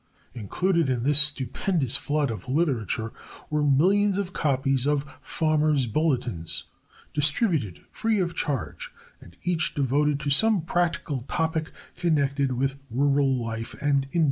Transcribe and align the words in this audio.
Included 0.33 0.89
in 0.89 1.03
this 1.03 1.19
stupendous 1.19 1.95
flood 1.95 2.31
of 2.31 2.49
literature 2.49 3.13
were 3.51 3.61
millions 3.63 4.17
of 4.17 4.33
copies 4.33 4.87
of 4.87 5.05
Farmers' 5.21 5.85
Bulletins, 5.85 6.63
distributed 7.13 7.83
free 7.91 8.17
of 8.17 8.33
charge, 8.33 8.89
and 9.21 9.35
each 9.43 9.75
devoted 9.75 10.19
to 10.21 10.31
some 10.31 10.61
practical 10.63 11.21
topic 11.29 11.71
connected 11.95 12.53
with 12.53 12.79
rural 12.89 13.35
life 13.45 13.75
and 13.79 14.05
industries. 14.11 14.19